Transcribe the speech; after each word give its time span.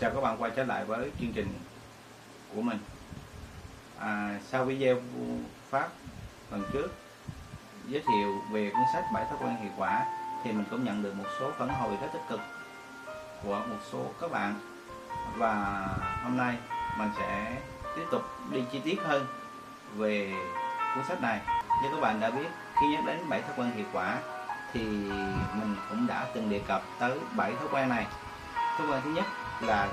Chào 0.00 0.10
các 0.14 0.20
bạn 0.20 0.42
quay 0.42 0.50
trở 0.56 0.64
lại 0.64 0.84
với 0.84 1.10
chương 1.20 1.32
trình 1.32 1.48
của 2.54 2.62
mình. 2.62 2.78
À, 3.98 4.38
Sau 4.50 4.64
video 4.64 4.96
phát 5.70 5.88
lần 6.50 6.64
trước 6.72 6.88
giới 7.88 8.02
thiệu 8.08 8.42
về 8.50 8.70
cuốn 8.70 8.82
sách 8.92 9.04
bảy 9.14 9.24
thói 9.24 9.38
quen 9.40 9.56
hiệu 9.56 9.70
quả 9.76 10.06
thì 10.44 10.52
mình 10.52 10.64
cũng 10.70 10.84
nhận 10.84 11.02
được 11.02 11.14
một 11.16 11.24
số 11.40 11.50
phản 11.58 11.68
hồi 11.68 11.96
rất 12.00 12.08
tích 12.12 12.22
cực 12.28 12.40
của 13.42 13.62
một 13.70 13.78
số 13.92 14.06
các 14.20 14.30
bạn. 14.30 14.54
Và 15.36 15.86
hôm 16.22 16.36
nay 16.36 16.56
mình 16.98 17.10
sẽ 17.18 17.56
tiếp 17.96 18.04
tục 18.10 18.22
đi 18.50 18.64
chi 18.72 18.80
tiết 18.84 18.96
hơn 19.04 19.26
về 19.96 20.32
cuốn 20.94 21.04
sách 21.04 21.22
này. 21.22 21.40
Như 21.82 21.88
các 21.92 22.00
bạn 22.00 22.20
đã 22.20 22.30
biết 22.30 22.48
khi 22.80 22.86
nhắc 22.88 23.04
đến 23.06 23.28
bảy 23.28 23.42
thói 23.42 23.52
quen 23.56 23.70
hiệu 23.70 23.86
quả 23.92 24.18
thì 24.72 24.80
mình 25.54 25.76
cũng 25.90 26.06
đã 26.06 26.26
từng 26.34 26.50
đề 26.50 26.60
cập 26.66 26.82
tới 26.98 27.18
bảy 27.36 27.52
thói 27.54 27.68
quen 27.72 27.88
này. 27.88 28.06
Thói 28.78 28.86
quen 28.88 29.00
thứ 29.04 29.10
nhất 29.10 29.24
là 29.60 29.88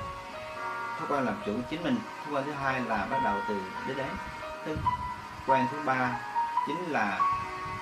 thói 0.98 1.08
quen 1.10 1.26
làm 1.26 1.36
chủ 1.46 1.54
chính 1.70 1.84
mình. 1.84 1.98
Thói 2.26 2.34
quen 2.34 2.46
thứ 2.46 2.52
hai 2.52 2.82
là 2.82 3.08
bắt 3.12 3.18
đầu 3.24 3.38
từ 3.48 3.62
đích 3.88 3.98
đến 3.98 4.08
thói 4.66 4.76
quen 5.48 5.68
thứ 5.72 5.78
ba 5.86 6.20
chính 6.68 6.86
là 6.86 7.20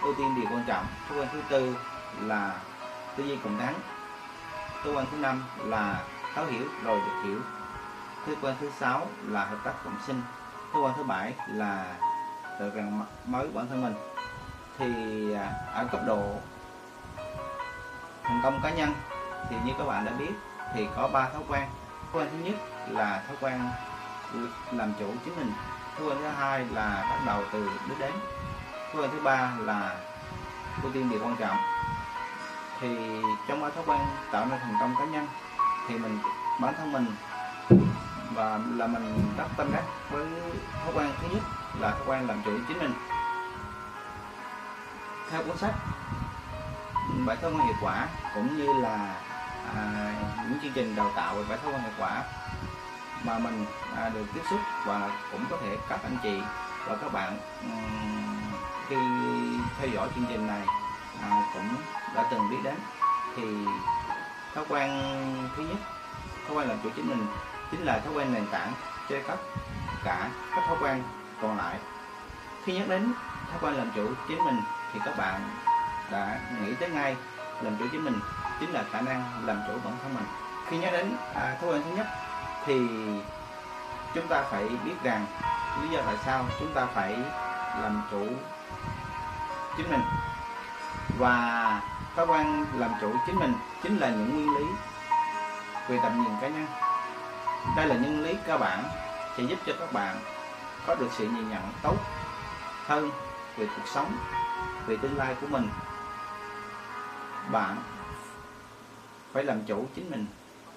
ưu 0.02 0.14
tiên 0.16 0.36
điều 0.36 0.46
quan 0.46 0.64
trọng. 0.68 0.86
Thói 1.10 1.20
quen 1.20 1.28
thứ 1.34 1.42
tư 1.50 1.76
là 2.22 2.52
tư 3.16 3.24
duy 3.24 3.38
cùng 3.44 3.58
thắng 3.58 3.74
thói 4.86 4.94
quen 4.94 5.06
thứ 5.12 5.18
năm 5.18 5.44
là 5.58 6.04
thấu 6.36 6.46
hiểu, 6.46 6.66
rồi 6.84 7.00
được 7.00 7.24
hiểu. 7.24 7.40
Thói 8.26 8.36
quen 8.42 8.56
thứ 8.62 8.72
sáu 8.80 9.08
là 9.28 9.46
hợp 9.46 9.58
tác 9.64 9.74
cộng 9.84 9.98
sinh. 10.08 10.22
Thói 10.74 10.82
quen 10.82 10.94
thứ 10.98 11.04
bảy 11.04 11.34
là 11.48 11.96
tự 12.60 12.70
rằng 12.70 13.06
mới 13.26 13.48
bản 13.54 13.68
thân 13.70 13.82
mình. 13.84 13.96
Thì 14.78 15.34
à, 15.34 15.54
ở 15.74 15.88
cấp 15.92 16.02
độ 16.08 16.36
thành 18.24 18.40
công 18.44 18.60
cá 18.64 18.70
nhân 18.70 18.94
thì 19.50 19.56
như 19.66 19.72
các 19.78 19.84
bạn 19.84 20.06
đã 20.06 20.12
biết 20.12 20.32
thì 20.74 20.88
có 20.96 21.08
ba 21.08 21.30
thói 21.30 21.42
quen 21.48 21.64
thói 22.16 22.24
quen 22.24 22.32
thứ 22.32 22.50
nhất 22.50 22.56
là 22.88 23.24
thói 23.28 23.38
quen 23.42 23.62
làm 24.72 24.94
chủ 25.00 25.14
chính 25.26 25.36
mình. 25.36 25.54
Thói 25.98 26.08
quen 26.08 26.18
thứ 26.18 26.28
hai 26.28 26.66
là 26.66 27.08
bắt 27.10 27.20
đầu 27.26 27.44
từ 27.52 27.70
đích 27.90 28.00
đến 28.00 28.12
thói 28.94 29.02
quen 29.02 29.12
thứ 29.12 29.20
ba 29.20 29.52
là 29.60 29.96
ưu 30.84 30.92
tiên 30.92 31.10
điều 31.10 31.20
quan 31.24 31.36
trọng. 31.36 31.58
Thì 32.80 33.22
trong 33.48 33.62
ba 33.62 33.70
thói 33.70 33.84
quen 33.88 34.00
tạo 34.32 34.46
nên 34.46 34.60
thành 34.60 34.76
công 34.80 34.96
cá 35.00 35.06
nhân, 35.06 35.28
thì 35.88 35.98
mình, 35.98 36.20
bản 36.62 36.74
thân 36.78 36.92
mình 36.92 37.06
và 38.34 38.60
là 38.76 38.88
mình 38.88 39.34
rất 39.38 39.48
tâm 39.58 39.72
đắc 39.74 39.84
với 40.10 40.26
thói 40.84 40.94
quen 40.96 41.12
thứ 41.22 41.28
nhất 41.34 41.44
là 41.80 41.92
thói 41.92 42.02
quen 42.06 42.28
làm 42.28 42.42
chủ 42.46 42.52
chính 42.68 42.80
mình. 42.80 42.94
Theo 45.32 45.44
cuốn 45.44 45.58
sách 45.58 45.74
bảy 47.26 47.38
thói 47.38 47.52
quen 47.52 47.66
hiệu 47.66 47.76
quả 47.82 48.08
cũng 48.36 48.58
như 48.58 48.82
là 48.82 49.16
à, 49.76 50.14
những 50.50 50.60
chương 50.62 50.72
trình 50.72 50.96
đào 50.96 51.12
tạo 51.16 51.36
về 51.36 51.44
bảy 51.50 51.58
thói 51.58 51.74
quen 51.74 51.82
hiệu 51.82 51.92
quả 51.98 52.24
mà 53.24 53.40
mình 53.40 53.66
à, 53.98 54.10
được 54.10 54.26
tiếp 54.34 54.42
xúc 54.50 54.60
và 54.86 55.10
cũng 55.32 55.46
có 55.50 55.58
thể 55.62 55.78
các 55.90 56.00
anh 56.04 56.18
chị 56.24 56.42
và 56.88 56.96
các 56.96 57.14
bạn 57.14 57.38
um, 57.62 58.42
khi 58.88 58.96
theo 59.80 59.88
dõi 59.88 60.08
chương 60.16 60.26
trình 60.30 60.48
này 60.48 60.62
à, 61.22 61.42
cũng 61.54 61.70
đã 62.16 62.24
từng 62.32 62.50
biết 62.50 62.58
đến. 62.64 62.76
Thì 63.36 63.44
thói 64.56 64.66
quen 64.70 64.90
thứ 65.56 65.64
nhất 65.64 65.78
thói 66.48 66.58
quen 66.58 66.68
làm 66.68 66.78
chủ 66.84 66.90
chính 66.96 67.10
mình 67.10 67.28
chính 67.72 67.82
là 67.82 68.00
thói 68.00 68.14
quen 68.14 68.34
nền 68.34 68.48
tảng 68.52 68.74
cho 69.10 69.16
tất 69.28 69.38
cả 70.04 70.30
các 70.56 70.64
thói 70.68 70.78
quen 70.82 71.04
còn 71.42 71.58
lại. 71.58 71.80
Khi 72.64 72.74
nhắc 72.74 72.90
đến 72.90 73.14
thói 73.52 73.60
quen 73.62 73.74
làm 73.74 73.92
chủ 73.96 74.08
chính 74.28 74.46
mình 74.46 74.62
thì 74.94 75.00
các 75.06 75.18
bạn 75.18 75.50
đã 76.12 76.40
nghĩ 76.62 76.74
tới 76.80 76.90
ngay 76.90 77.16
làm 77.62 77.78
chủ 77.78 77.86
chính 77.92 78.06
mình 78.06 78.20
chính 78.60 78.72
là 78.72 78.84
khả 78.92 79.02
năng 79.02 79.24
làm 79.46 79.62
chủ 79.68 79.74
bản 79.84 79.94
thân 80.04 80.14
mình. 80.14 80.26
Khi 80.68 80.78
nhắc 80.78 80.94
đến 80.94 81.18
à, 81.36 81.58
thói 81.62 81.70
quen 81.70 81.82
thứ 81.86 81.96
nhất 81.96 82.08
thì 82.66 82.80
chúng 84.14 84.28
ta 84.28 84.44
phải 84.52 84.68
biết 84.86 84.96
rằng 85.04 85.26
lý 85.82 85.90
do 85.90 86.02
tại 86.06 86.16
sao 86.26 86.46
chúng 86.60 86.74
ta 86.74 86.86
phải 86.86 87.18
làm 87.82 88.02
chủ 88.12 88.28
chính 89.78 89.92
mình. 89.92 90.02
Và 91.20 91.82
thói 92.16 92.28
quen 92.28 92.66
làm 92.76 92.92
chủ 93.02 93.14
chính 93.26 93.36
mình 93.36 93.54
chính 93.84 93.98
là 93.98 94.10
những 94.10 94.36
nguyên 94.36 94.58
lý 94.58 94.66
về 95.88 96.00
tầm 96.04 96.24
nhìn 96.24 96.34
cá 96.42 96.48
nhân. 96.48 96.68
Đây 97.78 97.88
là 97.88 97.96
những 97.96 98.24
lý 98.24 98.38
cơ 98.48 98.58
bản 98.58 98.84
sẽ 99.38 99.44
giúp 99.44 99.60
cho 99.66 99.74
các 99.80 99.94
bạn 99.94 100.18
có 100.88 100.96
được 100.96 101.10
sự 101.12 101.28
nhìn 101.28 101.50
nhận 101.50 101.62
tốt 101.82 101.96
hơn 102.86 103.12
về 103.58 103.68
cuộc 103.76 103.88
sống 103.88 104.18
về 104.88 104.98
tương 104.98 105.18
lai 105.18 105.36
của 105.42 105.48
mình. 105.48 105.70
Bạn 107.52 107.76
phải 109.36 109.44
làm 109.44 109.62
chủ 109.66 109.86
chính 109.96 110.12
mình. 110.12 110.26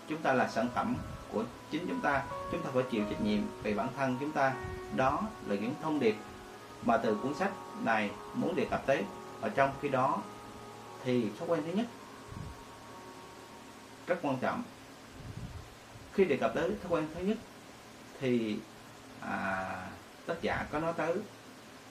Chúng 0.08 0.22
ta 0.22 0.32
là 0.32 0.48
sản 0.48 0.68
phẩm 0.74 0.96
của 1.32 1.44
chính 1.70 1.86
chúng 1.88 2.00
ta. 2.00 2.22
Chúng 2.52 2.62
ta 2.62 2.70
phải 2.74 2.82
chịu 2.90 3.04
trách 3.10 3.20
nhiệm 3.20 3.40
về 3.62 3.74
bản 3.74 3.88
thân 3.96 4.16
chúng 4.20 4.32
ta. 4.32 4.54
Đó 4.96 5.22
là 5.46 5.54
những 5.54 5.74
thông 5.82 6.00
điệp 6.00 6.16
mà 6.84 6.96
từ 6.96 7.14
cuốn 7.22 7.34
sách 7.34 7.50
này 7.82 8.10
muốn 8.34 8.56
đề 8.56 8.66
cập 8.70 8.86
tới. 8.86 9.04
Ở 9.40 9.48
trong 9.48 9.70
khi 9.82 9.88
đó 9.88 10.22
thì 11.04 11.30
thói 11.38 11.48
quen 11.48 11.62
thứ 11.66 11.72
nhất 11.72 11.86
rất 14.06 14.18
quan 14.22 14.38
trọng. 14.38 14.62
Khi 16.12 16.24
đề 16.24 16.36
cập 16.36 16.54
tới 16.54 16.70
thói 16.82 16.90
quen 16.90 17.08
thứ 17.14 17.24
nhất 17.24 17.38
thì 18.20 18.58
à, 19.20 19.66
tác 20.26 20.42
giả 20.42 20.66
có 20.72 20.80
nói 20.80 20.92
tới 20.96 21.14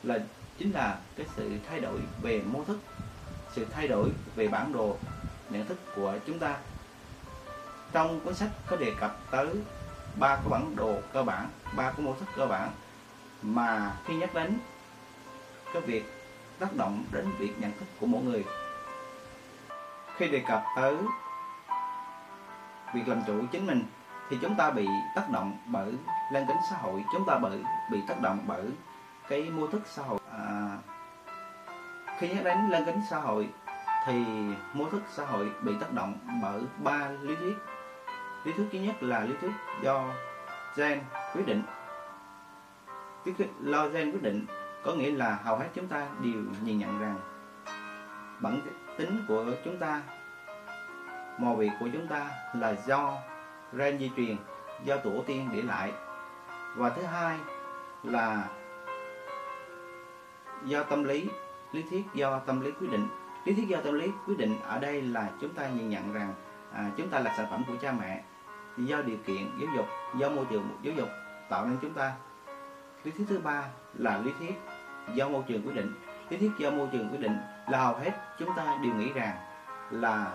là 0.03 0.19
chính 0.57 0.71
là 0.71 0.99
cái 1.15 1.25
sự 1.35 1.51
thay 1.69 1.79
đổi 1.79 1.99
về 2.21 2.41
mô 2.41 2.63
thức 2.63 2.79
sự 3.55 3.65
thay 3.71 3.87
đổi 3.87 4.09
về 4.35 4.47
bản 4.47 4.73
đồ 4.73 4.97
nhận 5.49 5.65
thức 5.65 5.77
của 5.95 6.13
chúng 6.27 6.39
ta. 6.39 6.57
Trong 7.91 8.19
cuốn 8.19 8.33
sách 8.33 8.49
có 8.67 8.75
đề 8.75 8.93
cập 8.99 9.17
tới 9.31 9.49
ba 10.19 10.35
cái 10.35 10.45
bản 10.49 10.75
đồ 10.75 10.95
cơ 11.13 11.23
bản 11.23 11.47
ba 11.77 11.91
cái 11.91 12.01
mô 12.01 12.13
thức 12.13 12.29
cơ 12.35 12.45
bản 12.45 12.69
mà 13.41 13.95
khi 14.05 14.15
nhắc 14.15 14.33
đến 14.33 14.59
cái 15.73 15.81
việc 15.81 16.13
tác 16.59 16.75
động 16.75 17.03
đến 17.11 17.25
việc 17.37 17.59
nhận 17.59 17.71
thức 17.79 17.85
của 17.99 18.05
mỗi 18.05 18.23
người. 18.23 18.45
Khi 20.17 20.27
đề 20.27 20.43
cập 20.47 20.63
tới 20.75 20.95
việc 22.93 23.07
làm 23.07 23.21
chủ 23.27 23.41
chính 23.51 23.67
mình 23.67 23.83
thì 24.29 24.37
chúng 24.41 24.55
ta 24.55 24.69
bị 24.69 24.87
tác 25.15 25.29
động 25.29 25.57
bởi 25.65 25.93
lan 26.31 26.45
kính 26.47 26.57
xã 26.69 26.75
hội 26.77 27.03
chúng 27.13 27.25
ta 27.27 27.37
bị 27.37 27.63
bị 27.91 28.01
tác 28.07 28.21
động 28.21 28.39
bởi 28.47 28.65
cái 29.29 29.49
mô 29.49 29.67
thức 29.67 29.81
xã 29.85 30.03
hội. 30.03 30.19
À, 30.31 30.77
khi 32.19 32.29
nhắc 32.29 32.43
đến 32.43 32.69
lan 32.69 32.85
kính 32.85 33.01
xã 33.09 33.17
hội 33.17 33.49
thì 34.07 34.25
mô 34.73 34.89
thức 34.89 35.01
xã 35.09 35.25
hội 35.25 35.51
bị 35.61 35.73
tác 35.79 35.93
động 35.93 36.17
bởi 36.41 36.61
ba 36.83 37.09
lý 37.21 37.35
thuyết. 37.35 37.57
Lý 38.43 38.53
thuyết 38.53 38.65
thứ 38.71 38.79
nhất 38.79 39.03
là 39.03 39.19
lý 39.19 39.33
thuyết 39.41 39.51
do 39.81 40.03
gen 40.75 41.01
quyết 41.33 41.45
định. 41.45 41.63
Lý 43.25 43.33
thuyết 43.37 43.47
lo 43.59 43.87
gen 43.87 44.11
quyết 44.11 44.21
định 44.21 44.45
có 44.83 44.93
nghĩa 44.93 45.11
là 45.11 45.39
hầu 45.43 45.57
hết 45.57 45.67
chúng 45.73 45.87
ta 45.87 46.07
đều 46.21 46.41
nhìn 46.63 46.79
nhận 46.79 46.99
rằng 46.99 47.19
bản 48.39 48.61
tính 48.97 49.25
của 49.27 49.45
chúng 49.65 49.77
ta, 49.77 50.01
màu 51.37 51.55
vị 51.55 51.69
của 51.79 51.87
chúng 51.93 52.07
ta 52.07 52.29
là 52.53 52.75
do 52.87 53.13
gen 53.73 53.99
di 53.99 54.11
truyền, 54.17 54.37
do 54.83 54.97
tổ 54.97 55.23
tiên 55.27 55.49
để 55.53 55.61
lại. 55.61 55.91
Và 56.75 56.89
thứ 56.89 57.01
hai 57.03 57.37
là 58.03 58.47
do 60.65 60.83
tâm 60.83 61.03
lý 61.03 61.29
lý 61.71 61.83
thuyết 61.89 62.03
do 62.13 62.39
tâm 62.39 62.61
lý 62.61 62.71
quyết 62.71 62.91
định 62.91 63.07
lý 63.47 63.53
thuyết 63.53 63.67
do 63.67 63.81
tâm 63.81 63.93
lý 63.93 64.11
quyết 64.27 64.37
định 64.37 64.59
ở 64.63 64.79
đây 64.79 65.01
là 65.01 65.29
chúng 65.41 65.53
ta 65.53 65.69
nhìn 65.69 65.89
nhận 65.89 66.13
rằng 66.13 66.33
à, 66.73 66.91
chúng 66.97 67.09
ta 67.09 67.19
là 67.19 67.33
sản 67.37 67.47
phẩm 67.49 67.63
của 67.67 67.73
cha 67.81 67.91
mẹ. 67.91 68.23
Do 68.77 69.01
điều 69.01 69.17
kiện 69.25 69.59
giáo 69.59 69.69
dục 69.75 69.85
do 70.17 70.29
môi 70.29 70.45
trường 70.45 70.77
giáo 70.81 70.93
dục 70.93 71.09
tạo 71.49 71.65
nên 71.65 71.77
chúng 71.81 71.93
ta. 71.93 72.13
Lý 73.03 73.11
thuyết 73.11 73.25
thứ 73.29 73.39
ba 73.39 73.63
là 73.93 74.17
lý 74.17 74.31
thuyết 74.39 74.61
do 75.13 75.29
môi 75.29 75.43
trường 75.47 75.61
quyết 75.65 75.75
định. 75.75 75.93
Lý 76.29 76.37
thuyết 76.37 76.51
do 76.57 76.71
môi 76.71 76.87
trường 76.91 77.09
quyết 77.09 77.21
định 77.21 77.37
là 77.67 77.77
hầu 77.77 77.95
hết 77.95 78.11
chúng 78.39 78.55
ta 78.55 78.77
đều 78.83 78.93
nghĩ 78.93 79.13
rằng 79.13 79.37
là 79.91 80.31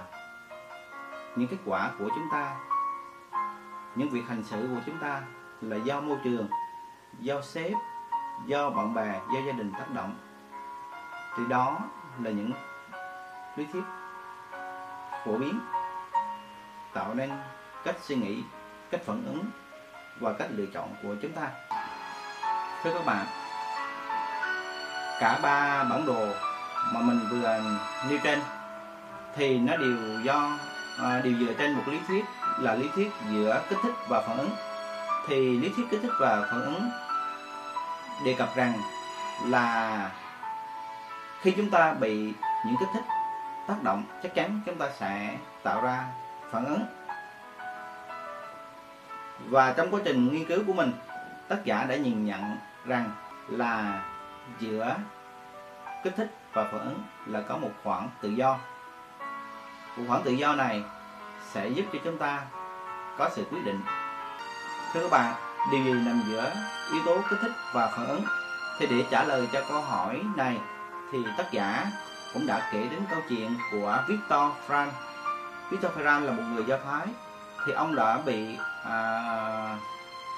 những 1.37 1.49
kết 1.49 1.59
quả 1.65 1.91
của 1.99 2.09
chúng 2.09 2.27
ta 2.33 2.57
những 3.95 4.11
việc 4.11 4.23
hành 4.29 4.45
xử 4.45 4.69
của 4.75 4.81
chúng 4.87 4.99
ta 4.99 5.23
là 5.61 5.77
do 5.77 6.01
môi 6.01 6.19
trường 6.25 6.49
do 7.21 7.41
sếp 7.41 7.73
do 8.47 8.71
bạn 8.71 8.95
bè 8.95 9.21
do 9.35 9.41
gia 9.47 9.53
đình 9.53 9.73
tác 9.73 9.95
động. 9.95 10.15
Thì 11.37 11.43
đó 11.49 11.79
là 12.23 12.31
những 12.31 12.51
lý 13.57 13.67
thuyết 13.73 13.83
phổ 15.25 15.33
biến 15.39 15.61
tạo 16.95 17.15
nên 17.15 17.31
cách 17.85 17.97
suy 18.03 18.15
nghĩ 18.15 18.43
cách 18.91 19.01
phản 19.07 19.23
ứng 19.27 19.45
và 20.21 20.33
cách 20.33 20.49
lựa 20.51 20.67
chọn 20.75 20.89
của 21.03 21.15
chúng 21.23 21.33
ta. 21.33 21.49
Thưa 22.83 22.93
các 22.95 23.07
bạn 23.07 23.27
cả 25.21 25.39
ba 25.43 25.85
bản 25.85 26.07
đồ 26.07 26.27
mà 26.93 27.01
mình 27.01 27.21
vừa 27.31 27.61
nêu 28.09 28.19
trên 28.25 28.41
thì 29.37 29.59
nó 29.59 29.77
đều 29.77 30.21
do 30.23 30.51
à, 31.03 31.21
đều 31.25 31.35
dựa 31.41 31.53
trên 31.59 31.73
một 31.73 31.83
lý 31.87 32.01
thuyết 32.09 32.25
là 32.59 32.75
lý 32.75 32.89
thuyết 32.95 33.11
giữa 33.31 33.63
kích 33.69 33.79
thích 33.83 33.95
và 34.09 34.21
phản 34.21 34.39
ứng. 34.39 34.51
Thì 35.27 35.59
lý 35.59 35.73
thuyết 35.77 35.87
kích 35.91 36.01
thích 36.03 36.13
và 36.21 36.47
phản 36.51 36.63
ứng 36.63 36.91
đề 38.25 38.35
cập 38.39 38.57
rằng 38.57 38.73
là 39.47 40.11
khi 41.41 41.51
chúng 41.57 41.71
ta 41.71 41.93
bị 41.93 42.33
những 42.67 42.77
kích 42.81 42.89
thích 42.95 43.05
tác 43.67 43.83
động, 43.83 44.05
chắc 44.23 44.35
chắn 44.35 44.61
chúng 44.67 44.79
ta 44.79 44.89
sẽ 44.99 45.37
tạo 45.63 45.83
ra 45.83 46.05
phản 46.51 46.65
ứng. 46.65 46.83
Và 49.49 49.75
trong 49.77 49.91
quá 49.91 50.01
trình 50.05 50.33
nghiên 50.33 50.45
cứu 50.45 50.63
của 50.67 50.73
mình, 50.73 50.93
tác 51.49 51.65
giả 51.65 51.85
đã 51.85 51.97
nhìn 51.97 52.27
nhận 52.27 52.57
rằng 52.85 53.11
là 53.49 54.03
giữa 54.59 54.97
kích 56.05 56.15
thích 56.17 56.31
và 56.53 56.65
phản 56.65 56.81
ứng 56.81 57.03
là 57.27 57.41
có 57.49 57.57
một 57.57 57.71
khoảng 57.85 58.09
tự 58.21 58.29
do. 58.29 58.59
Một 59.97 60.05
khoảng 60.09 60.23
tự 60.23 60.31
do 60.31 60.53
này 60.53 60.83
sẽ 61.53 61.69
giúp 61.69 61.85
cho 61.93 61.99
chúng 62.05 62.19
ta 62.19 62.43
có 63.19 63.29
sự 63.33 63.45
quyết 63.51 63.65
định. 63.65 63.81
Thưa 64.93 65.01
các 65.01 65.11
bạn, 65.11 65.35
điều 65.73 65.85
gì 65.85 65.93
nằm 65.93 66.23
giữa 66.27 66.53
yếu 66.93 67.03
tố 67.07 67.19
kích 67.31 67.39
thích 67.43 67.53
và 67.73 67.87
phản 67.87 68.07
ứng? 68.07 68.25
Thì 68.79 68.87
để 68.87 69.05
trả 69.11 69.25
lời 69.25 69.49
cho 69.53 69.63
câu 69.69 69.81
hỏi 69.81 70.23
này, 70.37 70.59
thì 71.13 71.25
tác 71.39 71.53
giả 71.53 71.87
cũng 72.35 72.47
đã 72.47 72.69
kể 72.73 72.89
đến 72.91 73.01
câu 73.11 73.21
chuyện 73.29 73.57
của 73.71 74.05
Victor 74.09 74.51
Frank. 74.69 74.91
Victor 75.71 75.93
Frank 75.93 76.21
là 76.25 76.33
một 76.33 76.43
người 76.53 76.65
Do 76.65 76.77
Thái. 76.85 77.07
Thì 77.67 77.73
ông 77.73 77.95
đã 77.95 78.19
bị 78.27 78.59
à, 78.85 79.79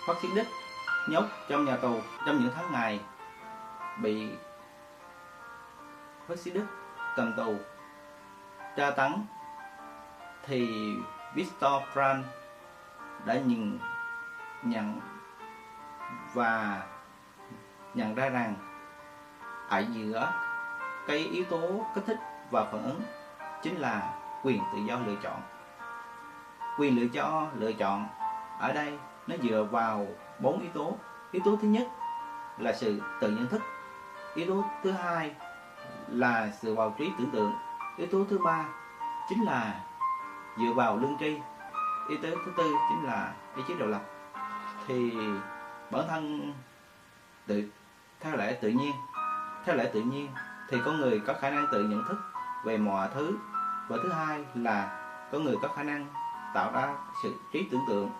phát 0.07 0.15
xít 0.23 0.29
đích 0.35 0.47
nhốt 1.09 1.25
trong 1.49 1.65
nhà 1.65 1.77
tù 1.77 2.01
trong 2.27 2.39
những 2.39 2.53
tháng 2.55 2.73
ngày 2.73 3.01
bị 3.97 4.29
phát 6.29 6.39
xít 6.39 6.51
đích 6.55 6.65
cầm 7.17 7.33
tù 7.37 7.57
tra 8.77 8.91
tấn. 8.91 9.13
Thì 10.47 10.93
Victor 11.35 11.83
Frank 11.95 12.23
đã 13.25 13.35
nhìn 13.35 13.79
nhận 14.63 15.01
và 16.35 16.83
nhận 17.95 18.15
ra 18.15 18.29
rằng 18.29 18.55
ở 19.69 19.85
giữa 19.93 20.33
cái 21.07 21.19
yếu 21.19 21.45
tố 21.45 21.87
kích 21.95 22.05
thích 22.07 22.19
và 22.51 22.65
phản 22.65 22.83
ứng 22.83 23.01
chính 23.63 23.77
là 23.77 24.15
quyền 24.43 24.63
tự 24.73 24.79
do 24.79 24.99
lựa 25.07 25.17
chọn. 25.23 25.41
Quyền 26.79 27.01
lựa 27.01 27.09
chọn 27.09 27.51
lựa 27.55 27.73
chọn 27.73 28.09
ở 28.59 28.73
đây 28.73 28.99
nó 29.27 29.37
dựa 29.43 29.65
vào 29.71 30.07
bốn 30.39 30.61
yếu 30.61 30.71
tố. 30.75 30.97
Yếu 31.33 31.43
tố 31.45 31.57
thứ 31.63 31.69
nhất 31.69 31.89
là 32.59 32.73
sự 32.73 33.03
tự 33.21 33.31
nhận 33.31 33.47
thức. 33.49 33.63
Yếu 34.35 34.47
tố 34.47 34.65
thứ 34.83 34.91
hai 34.91 35.35
là 36.09 36.51
sự 36.63 36.75
vào 36.75 36.95
trí 36.99 37.11
tưởng 37.19 37.31
tượng. 37.31 37.53
Yếu 37.97 38.09
tố 38.13 38.25
thứ 38.31 38.39
ba 38.39 38.65
chính 39.29 39.45
là 39.45 39.81
dựa 40.59 40.73
vào 40.73 40.97
lương 40.97 41.17
tri. 41.21 41.41
Yếu 42.09 42.19
tố 42.23 42.29
thứ 42.45 42.53
tư 42.57 42.75
chính 42.89 43.05
là 43.05 43.33
ý 43.57 43.63
chí 43.69 43.75
độc 43.79 43.89
lập. 43.89 44.03
Thì 44.87 45.13
bản 45.91 46.05
thân 46.09 46.53
tự, 47.47 47.69
theo 48.21 48.37
lẽ 48.37 48.53
tự 48.53 48.69
nhiên, 48.69 48.93
theo 49.65 49.77
lẽ 49.77 49.91
tự 49.93 50.01
nhiên 50.01 50.29
thì 50.69 50.79
con 50.85 51.01
người 51.01 51.21
có 51.27 51.35
khả 51.41 51.51
năng 51.51 51.67
tự 51.73 51.85
nhận 51.85 52.05
thức 52.09 52.17
về 52.65 52.79
mọi 52.79 53.09
thứ. 53.15 53.37
Và 53.89 53.97
thứ 54.03 54.13
hai 54.13 54.45
là 54.55 55.01
con 55.33 55.45
người 55.45 55.57
có 55.63 55.69
khả 55.69 55.83
năng 55.83 56.07
tạo 56.55 56.73
ra 56.73 56.95
sự 57.23 57.35
trí 57.53 57.69
tưởng 57.71 57.85
tượng. 57.89 58.11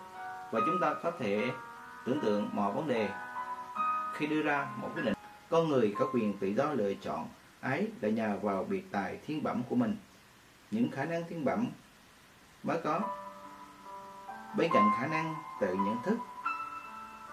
Và 0.51 0.59
chúng 0.65 0.79
ta 0.81 0.93
có 1.03 1.11
thể 1.19 1.51
tưởng 2.05 2.19
tượng 2.19 2.49
mọi 2.53 2.71
vấn 2.71 2.87
đề 2.87 3.09
khi 4.13 4.27
đưa 4.27 4.41
ra 4.41 4.67
một 4.81 4.89
quyết 4.95 5.05
định. 5.05 5.13
Con 5.49 5.67
người 5.67 5.95
có 5.99 6.09
quyền 6.13 6.37
tự 6.37 6.47
do 6.47 6.65
lựa 6.73 6.93
chọn 6.93 7.27
ấy 7.61 7.91
là 8.01 8.09
nhờ 8.09 8.37
vào 8.41 8.63
biệt 8.63 8.91
tài 8.91 9.19
thiên 9.27 9.43
bẩm 9.43 9.63
của 9.69 9.75
mình. 9.75 9.97
Những 10.71 10.91
khả 10.91 11.05
năng 11.05 11.23
thiên 11.29 11.45
bẩm 11.45 11.67
mới 12.63 12.77
có. 12.83 12.99
Bên 14.57 14.71
cạnh 14.73 14.89
khả 14.99 15.07
năng 15.07 15.35
tự 15.61 15.73
nhận 15.73 15.97
thức, 16.03 16.17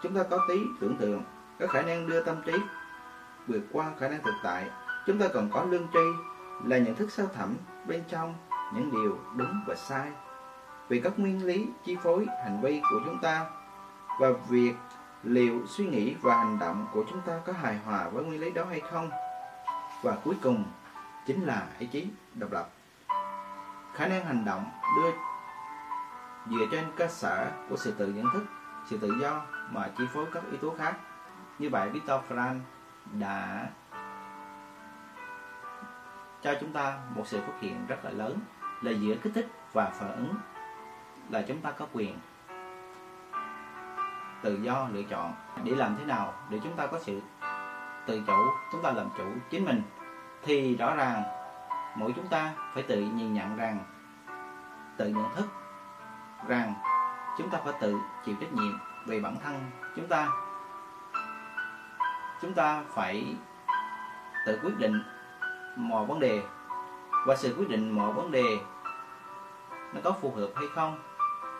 chúng 0.03 0.15
ta 0.15 0.23
có 0.31 0.39
tí 0.49 0.55
tưởng 0.81 0.97
tượng, 0.97 1.23
có 1.61 1.67
khả 1.67 1.83
năng 1.83 2.09
đưa 2.09 2.23
tâm 2.23 2.43
trí 2.47 2.53
vượt 3.47 3.63
qua 3.73 3.93
khả 3.99 4.09
năng 4.09 4.23
thực 4.23 4.35
tại 4.43 4.71
chúng 5.07 5.19
ta 5.19 5.29
còn 5.35 5.51
có 5.51 5.65
lương 5.65 5.87
tri, 5.93 5.99
là 6.65 6.79
nhận 6.79 6.95
thức 6.95 7.11
sâu 7.11 7.27
thẳm 7.35 7.57
bên 7.87 8.05
trong 8.09 8.35
những 8.75 8.91
điều 8.91 9.19
đúng 9.37 9.65
và 9.67 9.75
sai. 9.75 10.13
Vì 10.89 11.01
các 11.01 11.19
nguyên 11.19 11.47
lý, 11.47 11.67
chi 11.85 11.97
phối, 12.03 12.27
hành 12.45 12.61
vi 12.63 12.81
của 12.91 13.01
chúng 13.05 13.19
ta 13.23 13.47
và 14.21 14.29
việc 14.49 14.75
liệu, 15.23 15.61
suy 15.67 15.87
nghĩ 15.87 16.15
và 16.21 16.37
hành 16.37 16.59
động 16.59 16.87
của 16.93 17.05
chúng 17.11 17.21
ta 17.21 17.41
có 17.47 17.53
hài 17.53 17.79
hòa 17.79 18.09
với 18.09 18.25
nguyên 18.25 18.41
lý 18.41 18.51
đó 18.51 18.65
hay 18.65 18.81
không? 18.81 19.11
Và 20.03 20.17
cuối 20.25 20.35
cùng 20.43 20.65
chính 21.27 21.47
là 21.47 21.67
ý 21.79 21.87
chí 21.87 22.09
độc 22.35 22.53
lập. 22.53 22.69
Khả 23.95 24.07
năng 24.07 24.25
hành 24.25 24.45
động 24.45 24.65
đưa 24.97 25.11
dựa 26.51 26.67
trên 26.71 26.85
cơ 26.97 27.09
sở 27.09 27.51
của 27.71 27.77
sự 27.77 27.95
tự 27.99 28.07
nhận 28.07 28.27
thức, 28.33 28.45
sự 28.91 28.99
tự 28.99 29.15
do 29.21 29.43
mà 29.71 29.91
chi 29.99 30.05
phối 30.15 30.27
các 30.33 30.43
yếu 30.51 30.59
tố 30.63 30.77
khác. 30.79 30.95
Như 31.59 31.69
vậy 31.71 31.89
Victor 31.89 32.21
Frank 32.29 32.59
đã 33.13 33.67
cho 36.43 36.55
chúng 36.61 36.73
ta 36.73 36.99
một 37.15 37.27
sự 37.27 37.41
phát 37.41 37.61
hiện 37.61 37.87
rất 37.87 38.05
là 38.05 38.11
lớn, 38.11 38.39
là 38.83 38.91
giữa 38.91 39.15
kích 39.23 39.33
thích 39.35 39.49
và 39.73 39.91
phản 39.95 40.13
ứng, 40.13 40.35
là 41.31 41.43
chúng 41.49 41.61
ta 41.61 41.71
có 41.71 41.87
quyền 41.93 42.19
tự 44.43 44.59
do 44.63 44.89
lựa 44.93 45.03
chọn 45.03 45.35
để 45.65 45.75
làm 45.75 45.97
thế 45.99 46.05
nào 46.05 46.35
để 46.51 46.61
chúng 46.65 46.77
ta 46.77 46.87
có 46.87 46.99
sự 46.99 47.21
tự 48.07 48.23
chủ, 48.27 48.47
chúng 48.73 48.83
ta 48.83 48.93
làm 48.93 49.09
chủ 49.19 49.25
chính 49.51 49.65
mình. 49.65 49.83
Thì 50.43 50.77
rõ 50.77 50.95
ràng, 50.95 51.23
mỗi 51.97 52.13
chúng 52.17 52.29
ta 52.29 52.53
phải 52.75 52.83
tự 52.83 53.01
nhìn 53.01 53.35
nhận 53.35 53.57
rằng, 53.57 53.79
tự 54.97 55.09
nhận 55.09 55.35
thức 55.35 55.47
rằng 56.49 56.75
chúng 57.39 57.51
ta 57.51 57.59
phải 57.65 57.75
tự 57.81 58.01
chịu 58.25 58.35
trách 58.41 58.53
nhiệm 58.53 58.79
về 59.07 59.21
bản 59.21 59.37
thân 59.45 59.61
chúng 59.97 60.09
ta. 60.09 60.29
Chúng 62.43 62.55
ta 62.55 62.83
phải 62.95 63.37
tự 64.47 64.61
quyết 64.63 64.79
định 64.79 65.03
mọi 65.77 66.07
vấn 66.07 66.21
đề 66.21 66.43
và 67.27 67.37
sự 67.37 67.55
quyết 67.59 67.69
định 67.69 67.91
mọi 67.91 68.13
vấn 68.13 68.31
đề 68.31 68.59
nó 69.93 70.01
có 70.05 70.13
phù 70.21 70.33
hợp 70.35 70.49
hay 70.57 70.67
không 70.75 70.99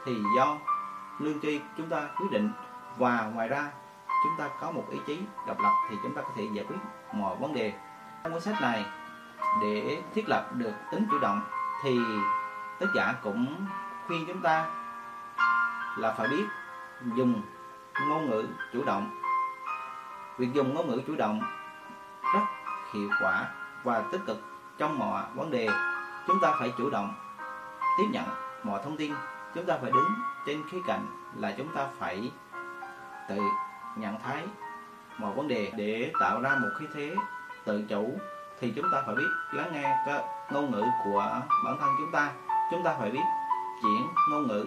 thì 0.05 0.23
do 0.37 0.57
lương 1.19 1.41
tri 1.41 1.61
chúng 1.77 1.89
ta 1.89 2.09
quyết 2.19 2.31
định. 2.31 2.51
Và 2.97 3.31
ngoài 3.35 3.49
ra, 3.49 3.71
chúng 4.25 4.33
ta 4.39 4.49
có 4.61 4.71
một 4.71 4.85
ý 4.91 4.99
chí 5.07 5.21
độc 5.47 5.61
lập 5.61 5.73
thì 5.91 5.97
chúng 6.03 6.15
ta 6.15 6.23
có 6.23 6.29
thể 6.37 6.49
giải 6.53 6.65
quyết 6.69 6.77
mọi 7.13 7.37
vấn 7.37 7.55
đề. 7.55 7.73
Trong 8.25 8.33
cuốn 8.33 8.41
sách 8.41 8.61
này, 8.61 8.85
để 9.63 10.03
thiết 10.15 10.29
lập 10.29 10.49
được 10.55 10.73
tính 10.91 11.07
chủ 11.11 11.19
động 11.19 11.41
thì 11.83 11.99
tác 12.81 12.87
giả 12.95 13.15
cũng 13.23 13.67
khuyên 14.07 14.25
chúng 14.27 14.41
ta 14.41 14.67
là 15.97 16.15
phải 16.19 16.29
biết 16.29 16.45
dùng 17.15 17.43
ngôn 18.09 18.31
ngữ 18.31 18.47
chủ 18.73 18.85
động. 18.85 19.21
Việc 20.39 20.53
dùng 20.53 20.75
ngôn 20.75 20.87
ngữ 20.89 21.01
chủ 21.07 21.17
động 21.17 21.41
rất 22.35 22.41
hiệu 22.93 23.09
quả 23.23 23.47
và 23.83 24.05
tích 24.13 24.21
cực 24.27 24.39
trong 24.79 24.99
mọi 24.99 25.23
vấn 25.35 25.51
đề, 25.51 25.69
chúng 26.27 26.41
ta 26.43 26.55
phải 26.59 26.73
chủ 26.79 26.91
động 26.91 27.15
tiếp 27.99 28.05
nhận 28.11 28.25
mọi 28.63 28.81
thông 28.85 28.97
tin. 28.97 29.13
Chúng 29.55 29.67
ta 29.67 29.79
phải 29.83 29.91
đứng 29.91 30.15
trên 30.47 30.63
khía 30.71 30.79
cạnh 30.87 31.07
là 31.37 31.55
chúng 31.59 31.69
ta 31.75 31.87
phải 31.99 32.33
tự 33.29 33.39
nhận 33.97 34.17
thấy 34.25 34.43
mọi 35.19 35.35
vấn 35.35 35.49
đề 35.49 35.73
để 35.77 36.13
tạo 36.21 36.41
ra 36.41 36.57
một 36.63 36.69
khí 36.79 36.87
thế 36.95 37.17
tự 37.65 37.85
chủ, 37.89 38.19
thì 38.61 38.73
chúng 38.77 38.87
ta 38.93 39.03
phải 39.07 39.15
biết 39.15 39.29
lắng 39.53 39.71
nghe 39.73 39.97
cái 40.07 40.25
ngôn 40.51 40.71
ngữ 40.71 40.85
của 41.05 41.41
bản 41.65 41.77
thân 41.81 41.91
chúng 41.99 42.13
ta. 42.13 42.31
Chúng 42.71 42.83
ta 42.83 42.95
phải 42.99 43.11
biết 43.11 43.25
chuyển 43.83 44.07
ngôn 44.31 44.49
ngữ 44.49 44.67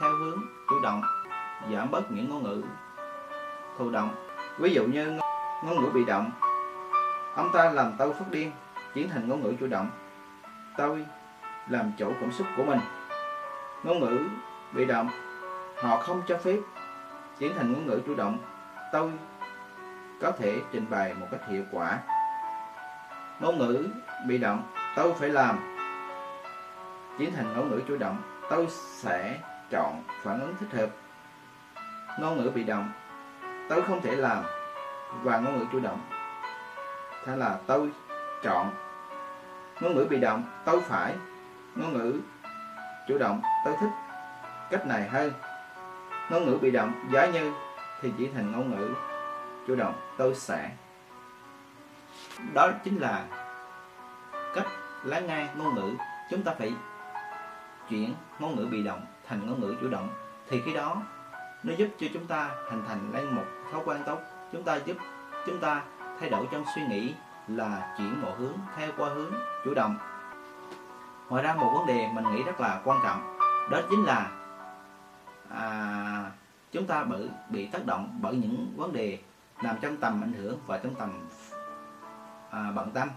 theo 0.00 0.10
hướng 0.10 0.40
chủ 0.68 0.80
động, 0.82 1.02
giảm 1.72 1.90
bớt 1.90 2.12
những 2.12 2.30
ngôn 2.30 2.42
ngữ 2.42 2.62
thụ 3.78 3.90
động. 3.90 4.10
Ví 4.58 4.74
dụ 4.74 4.84
như 4.84 5.18
ngôn 5.64 5.82
ngữ 5.82 5.90
bị 5.90 6.04
động 6.04 6.30
ông 7.34 7.50
ta 7.52 7.70
làm 7.70 7.92
tôi 7.98 8.12
phát 8.12 8.30
điên 8.30 8.52
chuyển 8.94 9.08
thành 9.08 9.28
ngôn 9.28 9.42
ngữ 9.42 9.54
chủ 9.60 9.66
động. 9.66 9.90
Tôi 10.76 11.06
làm 11.68 11.92
chủ 11.96 12.12
cảm 12.20 12.32
xúc 12.32 12.46
của 12.56 12.64
mình. 12.64 12.80
Ngôn 13.82 14.00
ngữ 14.00 14.18
bị 14.72 14.84
động, 14.84 15.10
họ 15.82 15.96
không 15.96 16.22
cho 16.26 16.38
phép 16.38 16.56
chuyển 17.38 17.54
thành 17.56 17.72
ngôn 17.72 17.86
ngữ 17.86 18.00
chủ 18.06 18.14
động. 18.14 18.38
Tôi 18.92 19.10
có 20.20 20.30
thể 20.30 20.60
trình 20.72 20.86
bày 20.90 21.14
một 21.14 21.26
cách 21.30 21.40
hiệu 21.48 21.62
quả. 21.70 21.98
Ngôn 23.40 23.58
ngữ 23.58 23.88
bị 24.26 24.38
động 24.38 24.62
tôi 24.96 25.14
phải 25.14 25.28
làm. 25.28 25.58
Chuyển 27.18 27.32
thành 27.36 27.52
ngôn 27.52 27.70
ngữ 27.70 27.80
chủ 27.88 27.96
động 27.96 28.22
tôi 28.50 28.66
sẽ 28.70 29.38
chọn 29.70 30.02
phản 30.22 30.40
ứng 30.40 30.54
thích 30.60 30.78
hợp. 30.78 30.88
Ngôn 32.20 32.36
ngữ 32.36 32.50
bị 32.50 32.64
động 32.64 32.92
tôi 33.68 33.82
không 33.82 34.00
thể 34.02 34.16
làm 34.16 34.44
và 35.22 35.38
ngôn 35.38 35.58
ngữ 35.58 35.64
chủ 35.72 35.80
động 35.80 36.11
thế 37.24 37.36
là 37.36 37.58
tôi 37.66 37.90
chọn. 38.42 38.70
Ngôn 39.80 39.94
ngữ 39.94 40.06
bị 40.10 40.20
động, 40.20 40.44
tôi 40.64 40.80
phải. 40.80 41.14
Ngôn 41.74 41.92
ngữ 41.92 42.20
chủ 43.08 43.18
động, 43.18 43.42
tôi 43.64 43.74
thích. 43.80 43.90
Cách 44.70 44.86
này 44.86 45.08
hơn 45.08 45.32
ngôn 46.30 46.44
ngữ 46.44 46.58
bị 46.62 46.70
động, 46.70 46.92
giá 47.12 47.26
như, 47.26 47.52
thì 48.00 48.12
chỉ 48.18 48.30
thành 48.34 48.52
ngôn 48.52 48.70
ngữ 48.70 48.94
chủ 49.66 49.74
động, 49.74 49.94
tôi 50.16 50.34
sẽ. 50.34 50.70
Đó 52.54 52.70
chính 52.84 52.98
là 52.98 53.24
cách 54.54 54.66
lắng 55.04 55.26
nghe 55.26 55.48
ngôn 55.56 55.74
ngữ. 55.74 55.94
Chúng 56.30 56.42
ta 56.42 56.54
phải 56.58 56.74
chuyển 57.88 58.14
ngôn 58.38 58.56
ngữ 58.56 58.66
bị 58.70 58.82
động 58.82 59.06
thành 59.28 59.46
ngôn 59.46 59.60
ngữ 59.60 59.74
chủ 59.80 59.88
động. 59.88 60.08
Thì 60.50 60.62
khi 60.64 60.74
đó, 60.74 61.02
nó 61.62 61.74
giúp 61.74 61.88
cho 61.98 62.06
chúng 62.14 62.26
ta 62.26 62.50
hình 62.70 62.84
thành 62.88 63.12
lên 63.12 63.34
một 63.34 63.44
thói 63.72 63.82
quen 63.84 64.02
tốt. 64.06 64.18
Chúng 64.52 64.62
ta 64.62 64.76
giúp 64.76 64.96
chúng 65.46 65.60
ta 65.60 65.82
thay 66.22 66.30
đổi 66.30 66.46
trong 66.50 66.64
suy 66.74 66.82
nghĩ 66.86 67.14
là 67.48 67.94
chuyển 67.98 68.22
mọi 68.22 68.32
hướng 68.38 68.52
theo 68.76 68.90
qua 68.96 69.08
hướng 69.08 69.32
chủ 69.64 69.74
động. 69.74 69.96
Ngoài 71.28 71.42
ra 71.42 71.54
một 71.54 71.72
vấn 71.74 71.86
đề 71.86 72.08
mình 72.12 72.24
nghĩ 72.32 72.42
rất 72.42 72.60
là 72.60 72.80
quan 72.84 73.00
trọng 73.04 73.38
đó 73.70 73.80
chính 73.90 74.04
là 74.04 74.30
à, 75.50 76.30
chúng 76.72 76.86
ta 76.86 77.04
bị 77.04 77.28
bị 77.48 77.66
tác 77.66 77.86
động 77.86 78.18
bởi 78.20 78.34
những 78.36 78.72
vấn 78.76 78.92
đề 78.92 79.18
nằm 79.62 79.76
trong 79.80 79.96
tầm 79.96 80.24
ảnh 80.24 80.32
hưởng 80.32 80.58
và 80.66 80.78
trong 80.78 80.94
tầm 80.94 81.28
à, 82.50 82.72
bận 82.74 82.90
tâm. 82.90 83.08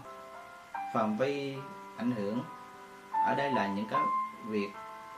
Phạm 0.94 1.16
vi 1.16 1.56
ảnh 1.96 2.10
hưởng 2.10 2.42
ở 3.26 3.34
đây 3.34 3.52
là 3.52 3.66
những 3.66 3.86
cái 3.90 4.00
việc 4.46 4.70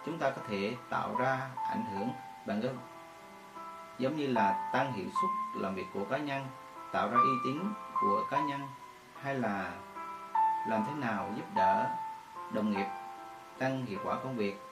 chúng 0.07 0.19
ta 0.19 0.31
có 0.31 0.43
thể 0.49 0.75
tạo 0.91 1.17
ra 1.19 1.41
ảnh 1.71 1.85
hưởng 1.93 2.09
bằng 2.47 2.63
cái 2.63 2.71
giống 3.99 4.17
như 4.17 4.27
là 4.27 4.71
tăng 4.73 4.93
hiệu 4.93 5.07
suất 5.07 5.63
làm 5.63 5.75
việc 5.75 5.87
của 5.95 6.05
cá 6.05 6.17
nhân 6.17 6.47
tạo 6.93 7.09
ra 7.09 7.19
uy 7.19 7.33
tín 7.45 7.59
của 8.01 8.25
cá 8.31 8.41
nhân 8.41 8.61
hay 9.23 9.35
là 9.35 9.71
làm 10.69 10.85
thế 10.87 10.93
nào 10.95 11.33
giúp 11.37 11.45
đỡ 11.55 11.87
đồng 12.53 12.71
nghiệp 12.71 12.87
tăng 13.59 13.87
hiệu 13.87 13.99
quả 14.05 14.15
công 14.15 14.37
việc? 14.37 14.63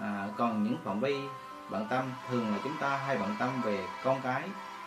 À, 0.00 0.28
còn 0.36 0.64
những 0.64 0.76
phạm 0.84 1.00
vi 1.00 1.28
bận 1.70 1.86
tâm 1.90 2.04
thường 2.28 2.52
là 2.52 2.58
chúng 2.64 2.76
ta 2.80 2.96
hay 2.96 3.16
bận 3.16 3.36
tâm 3.38 3.48
về 3.62 3.86
con 4.04 4.20
cái 4.22 4.42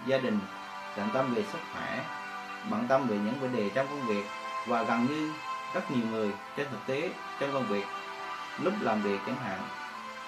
gia 0.06 0.18
đình 0.18 0.40
bận 0.98 1.10
tâm 1.14 1.34
về 1.34 1.44
sức 1.44 1.60
khỏe 1.74 2.04
bận 2.70 2.86
tâm 2.88 3.08
về 3.08 3.18
những 3.18 3.40
vấn 3.40 3.56
đề 3.56 3.70
trong 3.70 3.88
công 3.88 4.08
việc 4.08 4.26
và 4.68 4.84
gần 4.84 5.06
như 5.06 5.34
rất 5.74 5.92
nhiều 5.92 6.08
người 6.12 6.34
trên 6.56 6.68
thực 6.72 6.86
tế 6.86 7.12
trong 7.40 7.54
công 7.54 7.66
việc. 7.66 7.86
Lúc 8.62 8.74
làm 8.82 9.02
việc 9.02 9.20
chẳng 9.26 9.36
hạn 9.36 9.60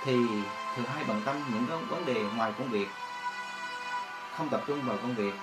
thì 0.03 0.27
thường 0.75 0.85
hay 0.85 1.03
bận 1.07 1.21
tâm 1.25 1.35
những 1.53 1.65
cái 1.69 1.77
vấn 1.77 2.05
đề 2.05 2.25
ngoài 2.35 2.53
công 2.57 2.69
việc 2.69 2.88
không 4.38 4.49
tập 4.49 4.61
trung 4.67 4.81
vào 4.81 4.97
công 5.01 5.15
việc 5.15 5.33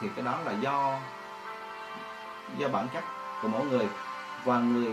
thì 0.00 0.08
cái 0.16 0.24
đó 0.24 0.38
là 0.44 0.52
do 0.52 0.98
do 2.58 2.68
bản 2.68 2.88
chất 2.94 3.04
của 3.42 3.48
mỗi 3.48 3.64
người. 3.64 3.88
Và 4.44 4.58
người 4.58 4.92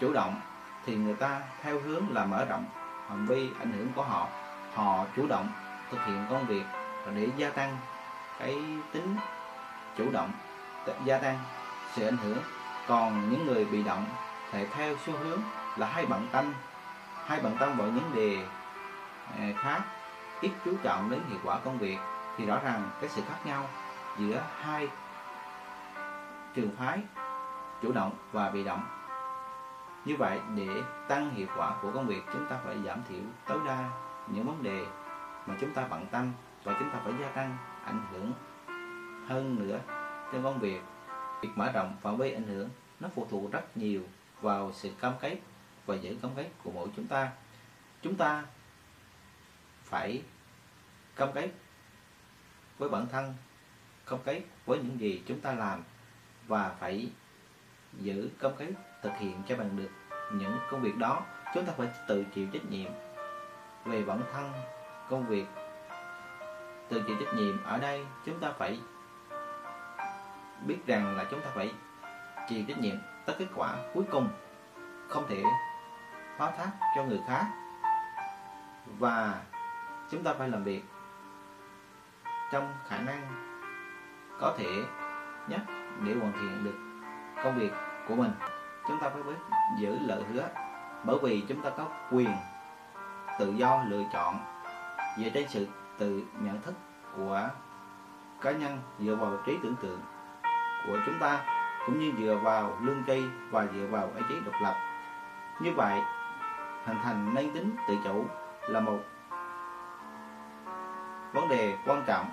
chủ 0.00 0.12
động 0.12 0.40
thì 0.86 0.96
người 0.96 1.14
ta 1.14 1.40
theo 1.62 1.80
hướng 1.80 2.02
là 2.10 2.24
mở 2.24 2.44
rộng 2.44 2.64
phạm 3.08 3.26
vi 3.26 3.50
ảnh 3.58 3.72
hưởng 3.72 3.88
của 3.94 4.02
họ. 4.02 4.26
Họ 4.74 5.04
chủ 5.16 5.26
động 5.26 5.48
thực 5.90 6.04
hiện 6.06 6.26
công 6.30 6.46
việc 6.46 6.64
để 7.14 7.28
gia 7.36 7.50
tăng 7.50 7.76
cái 8.38 8.62
tính 8.92 9.16
chủ 9.96 10.04
động 10.12 10.32
gia 11.04 11.18
tăng 11.18 11.38
sự 11.94 12.08
ảnh 12.08 12.16
hưởng. 12.16 12.38
Còn 12.88 13.30
những 13.30 13.46
người 13.46 13.64
bị 13.64 13.82
động 13.82 14.04
thì 14.52 14.66
theo 14.76 14.94
xu 15.06 15.12
hướng 15.12 15.40
là 15.76 15.86
hay 15.86 16.06
bận 16.06 16.28
tâm, 16.32 16.54
hay 17.26 17.40
bận 17.42 17.56
tâm 17.60 17.76
vào 17.76 17.86
những 17.86 18.10
đề 18.14 18.46
à, 19.38 19.44
khác, 19.62 19.80
ít 20.40 20.50
chú 20.64 20.72
trọng 20.82 21.10
đến 21.10 21.20
hiệu 21.28 21.38
quả 21.44 21.58
công 21.64 21.78
việc 21.78 21.98
thì 22.36 22.46
rõ 22.46 22.58
ràng 22.64 22.90
cái 23.00 23.10
sự 23.10 23.22
khác 23.28 23.36
nhau 23.44 23.64
giữa 24.18 24.42
hai 24.60 24.88
trường 26.54 26.76
phái 26.76 27.00
chủ 27.82 27.92
động 27.92 28.12
và 28.32 28.50
bị 28.50 28.64
động. 28.64 28.82
Như 30.04 30.16
vậy, 30.16 30.40
để 30.56 30.82
tăng 31.08 31.30
hiệu 31.30 31.46
quả 31.56 31.76
của 31.82 31.92
công 31.92 32.06
việc, 32.06 32.22
chúng 32.32 32.46
ta 32.50 32.58
phải 32.64 32.76
giảm 32.84 33.00
thiểu 33.08 33.22
tối 33.46 33.58
đa 33.66 33.90
những 34.26 34.46
vấn 34.46 34.62
đề 34.62 34.86
mà 35.46 35.54
chúng 35.60 35.72
ta 35.74 35.86
bận 35.90 36.06
tâm 36.10 36.32
và 36.64 36.76
chúng 36.78 36.90
ta 36.90 37.00
phải 37.04 37.12
gia 37.20 37.28
tăng 37.28 37.56
ảnh 37.84 38.06
hưởng 38.12 38.32
hơn 39.28 39.56
nữa 39.58 39.78
trên 40.32 40.42
công 40.42 40.58
việc. 40.58 40.80
Việc 41.42 41.50
mở 41.54 41.72
rộng 41.72 41.96
phạm 42.00 42.16
vi 42.16 42.32
ảnh 42.32 42.48
hưởng, 42.48 42.68
nó 43.00 43.08
phụ 43.14 43.26
thuộc 43.30 43.52
rất 43.52 43.76
nhiều 43.76 44.02
vào 44.40 44.72
sự 44.72 44.90
cam 45.00 45.12
kết 45.20 45.36
và 45.86 45.94
giữ 45.94 46.16
cam 46.22 46.30
kết 46.36 46.50
của 46.62 46.70
mỗi 46.70 46.88
chúng 46.96 47.06
ta. 47.06 47.30
Chúng 48.02 48.14
ta 48.14 48.44
phải 49.84 50.22
cam 51.16 51.28
kết 51.34 51.50
với 52.78 52.88
bản 52.88 53.06
thân 53.12 53.34
công 54.08 54.20
kết 54.24 54.42
với 54.66 54.78
những 54.78 55.00
gì 55.00 55.22
chúng 55.26 55.40
ta 55.40 55.52
làm 55.52 55.82
và 56.46 56.74
phải 56.80 57.10
giữ 58.00 58.30
công 58.40 58.56
kết 58.58 58.68
thực 59.02 59.12
hiện 59.18 59.42
cho 59.48 59.56
bằng 59.56 59.76
được 59.76 59.90
những 60.32 60.56
công 60.70 60.80
việc 60.80 60.96
đó. 60.96 61.22
Chúng 61.54 61.66
ta 61.66 61.72
phải 61.76 61.88
tự 62.08 62.24
chịu 62.34 62.46
trách 62.52 62.70
nhiệm 62.70 62.90
về 63.84 64.02
bản 64.02 64.20
thân 64.32 64.52
công 65.10 65.26
việc. 65.26 65.46
Tự 66.88 67.02
chịu 67.06 67.16
trách 67.20 67.34
nhiệm 67.34 67.64
ở 67.64 67.78
đây, 67.78 68.06
chúng 68.26 68.40
ta 68.40 68.52
phải 68.58 68.78
biết 70.66 70.78
rằng 70.86 71.16
là 71.16 71.24
chúng 71.30 71.40
ta 71.40 71.50
phải 71.54 71.72
chịu 72.48 72.64
trách 72.68 72.78
nhiệm 72.78 72.96
tới 73.26 73.36
kết 73.38 73.46
quả 73.54 73.76
cuối 73.94 74.04
cùng, 74.10 74.28
không 75.08 75.26
thể 75.28 75.42
phó 76.38 76.50
thác 76.58 76.70
cho 76.96 77.04
người 77.04 77.20
khác. 77.28 77.46
Và 78.98 79.42
chúng 80.10 80.22
ta 80.22 80.34
phải 80.38 80.48
làm 80.48 80.64
việc 80.64 80.82
trong 82.52 82.74
khả 82.88 82.98
năng 82.98 83.47
có 84.40 84.54
thể 84.58 84.84
nhất 85.48 85.60
để 86.04 86.14
hoàn 86.14 86.32
thiện 86.32 86.64
được 86.64 86.78
công 87.44 87.58
việc 87.58 87.72
của 88.08 88.14
mình. 88.14 88.30
Chúng 88.88 88.98
ta 89.00 89.08
phải 89.08 89.22
biết 89.22 89.38
giữ 89.78 89.98
lời 90.00 90.22
hứa, 90.32 90.48
bởi 91.04 91.16
vì 91.22 91.44
chúng 91.48 91.62
ta 91.62 91.70
có 91.70 91.84
quyền 92.12 92.30
tự 93.38 93.52
do 93.52 93.84
lựa 93.88 94.02
chọn 94.12 94.38
dựa 95.18 95.28
trên 95.34 95.48
sự 95.48 95.66
tự 95.98 96.22
nhận 96.40 96.62
thức 96.62 96.74
của 97.16 97.48
cá 98.40 98.50
nhân, 98.50 98.78
dựa 98.98 99.14
vào 99.14 99.38
trí 99.46 99.58
tưởng 99.62 99.76
tượng 99.82 100.00
của 100.86 100.98
chúng 101.06 101.18
ta, 101.20 101.40
cũng 101.86 102.00
như 102.00 102.12
dựa 102.18 102.38
vào 102.42 102.76
lương 102.80 103.04
tri 103.06 103.22
và 103.50 103.66
dựa 103.74 103.86
vào 103.86 104.10
ý 104.16 104.22
chí 104.28 104.34
độc 104.44 104.54
lập. 104.62 104.74
Như 105.60 105.72
vậy, 105.76 106.00
hình 106.84 106.98
thành 107.02 107.34
nên 107.34 107.52
tính 107.52 107.76
tự 107.88 107.94
chủ 108.04 108.24
là 108.68 108.80
một 108.80 108.98
vấn 111.32 111.48
đề 111.48 111.76
quan 111.86 112.04
trọng 112.06 112.26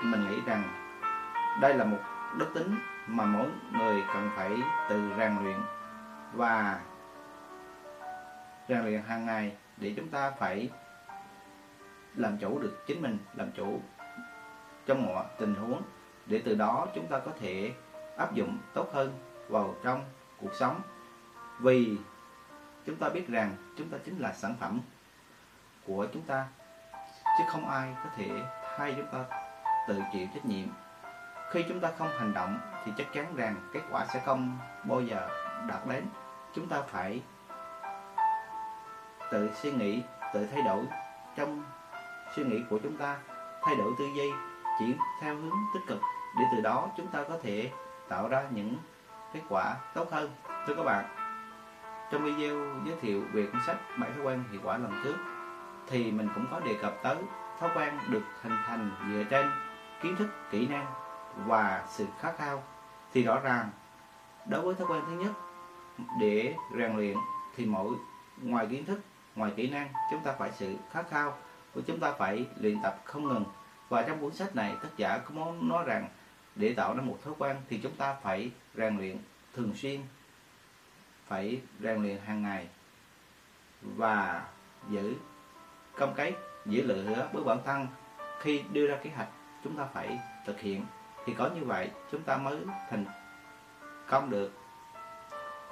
mình 0.00 0.30
nghĩ 0.30 0.40
rằng 0.46 0.62
đây 1.60 1.74
là 1.74 1.84
một 1.84 1.98
đức 2.36 2.50
tính 2.54 2.78
mà 3.06 3.24
mỗi 3.24 3.46
người 3.72 4.02
cần 4.14 4.30
phải 4.36 4.50
tự 4.88 5.12
rèn 5.18 5.36
luyện 5.42 5.58
và 6.32 6.80
rèn 8.68 8.84
luyện 8.84 9.02
hàng 9.02 9.26
ngày 9.26 9.56
để 9.76 9.94
chúng 9.96 10.08
ta 10.08 10.30
phải 10.30 10.70
làm 12.14 12.38
chủ 12.38 12.58
được 12.58 12.84
chính 12.86 13.02
mình, 13.02 13.18
làm 13.34 13.52
chủ 13.52 13.80
trong 14.86 15.06
mọi 15.06 15.24
tình 15.38 15.54
huống. 15.54 15.82
Để 16.26 16.42
từ 16.44 16.54
đó 16.54 16.86
chúng 16.94 17.06
ta 17.06 17.18
có 17.18 17.30
thể 17.40 17.72
áp 18.16 18.34
dụng 18.34 18.58
tốt 18.74 18.90
hơn 18.92 19.18
vào 19.48 19.74
trong 19.84 20.04
cuộc 20.40 20.54
sống. 20.54 20.80
Vì 21.60 21.96
chúng 22.86 22.96
ta 22.96 23.08
biết 23.08 23.28
rằng 23.28 23.56
chúng 23.78 23.88
ta 23.88 23.98
chính 24.04 24.18
là 24.18 24.32
sản 24.32 24.54
phẩm 24.60 24.80
của 25.86 26.06
chúng 26.12 26.22
ta, 26.22 26.48
chứ 27.38 27.44
không 27.48 27.68
ai 27.68 27.94
có 28.04 28.10
thể 28.16 28.28
thay 28.76 28.94
chúng 28.96 29.06
ta 29.12 29.49
tự 29.88 30.00
chịu 30.12 30.26
trách 30.34 30.44
nhiệm. 30.44 30.66
Khi 31.50 31.64
chúng 31.68 31.80
ta 31.80 31.88
không 31.98 32.08
hành 32.18 32.34
động 32.34 32.58
thì 32.84 32.92
chắc 32.96 33.12
chắn 33.12 33.36
rằng 33.36 33.54
kết 33.72 33.80
quả 33.90 34.06
sẽ 34.06 34.20
không 34.24 34.58
bao 34.84 35.00
giờ 35.00 35.28
đạt 35.66 35.86
đến. 35.88 36.04
Chúng 36.54 36.68
ta 36.68 36.82
phải 36.88 37.22
tự 39.30 39.50
suy 39.54 39.72
nghĩ, 39.72 40.02
tự 40.34 40.46
thay 40.46 40.62
đổi. 40.62 40.84
Trong 41.36 41.62
suy 42.36 42.44
nghĩ 42.44 42.62
của 42.70 42.78
chúng 42.82 42.96
ta, 42.96 43.16
thay 43.62 43.76
đổi 43.76 43.92
tư 43.98 44.04
duy, 44.16 44.30
chuyển 44.78 44.96
theo 45.20 45.34
hướng 45.34 45.50
tích 45.74 45.82
cực. 45.86 46.00
Để 46.38 46.44
từ 46.52 46.60
đó 46.60 46.88
chúng 46.96 47.06
ta 47.06 47.24
có 47.28 47.38
thể 47.42 47.70
tạo 48.08 48.28
ra 48.28 48.42
những 48.50 48.76
kết 49.34 49.40
quả 49.48 49.76
tốt 49.94 50.08
hơn. 50.12 50.30
Thưa 50.66 50.74
các 50.74 50.82
bạn, 50.82 51.04
trong 52.12 52.24
video 52.24 52.56
giới 52.86 52.96
thiệu 53.00 53.22
về 53.32 53.46
cuốn 53.52 53.60
sách 53.66 53.76
bảy 53.98 54.10
thói 54.10 54.22
quen 54.24 54.44
hiệu 54.50 54.60
quả 54.64 54.78
lần 54.78 55.00
trước, 55.04 55.16
thì 55.86 56.12
mình 56.12 56.28
cũng 56.34 56.46
có 56.50 56.60
đề 56.60 56.74
cập 56.82 56.94
tới 57.02 57.16
thói 57.60 57.70
quen 57.74 57.98
được 58.08 58.22
hình 58.42 58.56
thành 58.66 58.90
dựa 59.12 59.24
trên 59.30 59.50
kiến 60.02 60.16
thức, 60.16 60.28
kỹ 60.50 60.66
năng 60.66 60.86
và 61.46 61.86
sự 61.90 62.06
khát 62.20 62.32
khao 62.38 62.62
thì 63.12 63.22
rõ 63.22 63.40
ràng 63.40 63.70
đối 64.46 64.62
với 64.62 64.74
thói 64.74 64.86
quen 64.86 65.02
thứ 65.06 65.12
nhất 65.12 65.32
để 66.20 66.54
rèn 66.78 66.96
luyện 66.96 67.16
thì 67.56 67.66
mỗi, 67.66 67.94
ngoài 68.42 68.66
kiến 68.70 68.84
thức, 68.84 69.00
ngoài 69.34 69.52
kỹ 69.56 69.70
năng 69.70 69.88
chúng 70.10 70.22
ta 70.24 70.32
phải 70.38 70.50
sự 70.52 70.76
khát 70.90 71.10
khao 71.10 71.36
của 71.74 71.80
chúng 71.86 72.00
ta 72.00 72.12
phải 72.12 72.46
luyện 72.60 72.82
tập 72.82 73.00
không 73.04 73.28
ngừng. 73.28 73.44
Và 73.88 74.02
trong 74.02 74.20
cuốn 74.20 74.34
sách 74.34 74.56
này, 74.56 74.76
tác 74.82 74.88
giả 74.96 75.18
có 75.18 75.30
muốn 75.34 75.68
nói 75.68 75.84
rằng 75.84 76.08
để 76.54 76.74
tạo 76.74 76.94
ra 76.94 77.02
một 77.02 77.18
thói 77.24 77.34
quen 77.38 77.56
thì 77.68 77.78
chúng 77.82 77.96
ta 77.96 78.16
phải 78.22 78.50
rèn 78.74 78.98
luyện 78.98 79.18
thường 79.54 79.72
xuyên, 79.76 80.00
phải 81.26 81.60
rèn 81.80 82.02
luyện 82.02 82.18
hàng 82.18 82.42
ngày 82.42 82.68
và 83.82 84.48
giữ 84.88 85.14
công 85.98 86.14
cái 86.14 86.34
giữ 86.66 86.82
lửa 86.82 87.02
hứa 87.02 87.28
với 87.32 87.44
bản 87.44 87.58
thân 87.64 87.86
khi 88.40 88.62
đưa 88.72 88.86
ra 88.86 88.96
kế 89.02 89.10
hoạch 89.10 89.28
chúng 89.64 89.76
ta 89.76 89.84
phải 89.92 90.20
thực 90.46 90.60
hiện. 90.60 90.86
Thì 91.26 91.34
có 91.34 91.48
như 91.54 91.64
vậy, 91.64 91.90
chúng 92.12 92.22
ta 92.22 92.36
mới 92.36 92.58
thành 92.90 93.04
công 94.08 94.30
được. 94.30 94.52